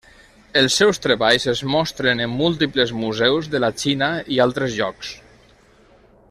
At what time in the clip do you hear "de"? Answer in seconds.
3.57-3.61